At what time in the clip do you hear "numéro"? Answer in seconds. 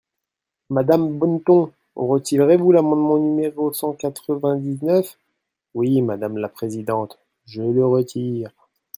3.19-3.71